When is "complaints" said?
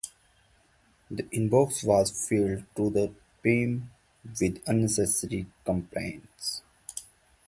5.63-6.63